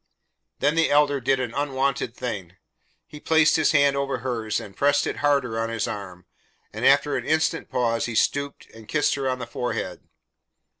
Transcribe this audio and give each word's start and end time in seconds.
Then 0.57 0.73
the 0.73 0.89
Elder 0.89 1.21
did 1.21 1.39
an 1.39 1.53
unwonted 1.53 2.15
thing. 2.15 2.57
He 3.05 3.19
placed 3.19 3.55
his 3.55 3.71
hand 3.71 3.95
over 3.95 4.17
hers 4.17 4.59
and 4.59 4.75
pressed 4.75 5.05
it 5.05 5.17
harder 5.17 5.59
on 5.59 5.69
his 5.69 5.87
arm, 5.87 6.25
and 6.73 6.83
after 6.83 7.15
an 7.15 7.23
instant's 7.27 7.69
pause 7.69 8.07
he 8.07 8.15
stooped 8.15 8.65
and 8.73 8.87
kissed 8.89 9.13
her 9.13 9.29
on 9.29 9.37
the 9.37 9.45
forehead. 9.45 10.01